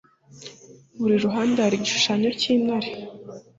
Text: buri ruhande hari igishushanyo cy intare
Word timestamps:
buri 0.99 1.15
ruhande 1.25 1.57
hari 1.65 1.75
igishushanyo 1.77 2.29
cy 2.39 2.45
intare 2.55 2.89